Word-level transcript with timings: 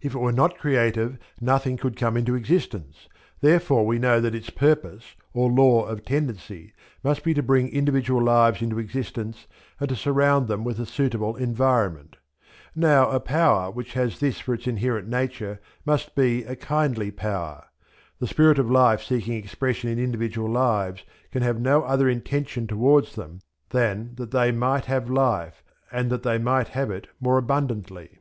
If 0.00 0.16
it 0.16 0.18
were 0.18 0.32
not 0.32 0.58
creative 0.58 1.18
nothing 1.40 1.76
could 1.76 1.94
come 1.94 2.16
into 2.16 2.34
existence; 2.34 3.06
therefore 3.42 3.86
we 3.86 3.96
know 3.96 4.20
that 4.20 4.34
its 4.34 4.50
purpose, 4.50 5.14
or 5.32 5.52
Law 5.52 5.84
of 5.84 6.04
Tendency, 6.04 6.72
must 7.04 7.22
be 7.22 7.32
to 7.34 7.44
bring 7.44 7.68
individual 7.68 8.20
lives 8.20 8.60
into 8.60 8.80
existence 8.80 9.46
and 9.78 9.88
to 9.88 9.94
surround 9.94 10.48
them 10.48 10.64
with 10.64 10.80
a 10.80 10.84
suitable 10.84 11.36
environment. 11.36 12.16
Now 12.74 13.08
a 13.12 13.20
power 13.20 13.70
which 13.70 13.92
has 13.92 14.18
this 14.18 14.40
for 14.40 14.52
its 14.52 14.66
inherent 14.66 15.06
nature 15.06 15.60
must 15.86 16.16
be 16.16 16.42
a 16.42 16.56
kindly 16.56 17.12
power. 17.12 17.66
The 18.18 18.26
Spirit 18.26 18.58
of 18.58 18.68
Life 18.68 19.04
seeking 19.04 19.34
expression 19.34 19.88
in 19.88 19.98
individual 20.00 20.50
lives 20.50 21.04
can 21.30 21.44
have 21.44 21.60
no 21.60 21.84
other 21.84 22.08
intention 22.08 22.66
towards 22.66 23.14
them 23.14 23.38
than 23.70 24.16
"that 24.16 24.32
they 24.32 24.50
might 24.50 24.86
have 24.86 25.08
life, 25.08 25.62
and 25.92 26.10
that 26.10 26.24
they 26.24 26.38
might 26.38 26.66
have 26.74 26.90
it 26.90 27.06
more 27.20 27.38
abundantly." 27.38 28.18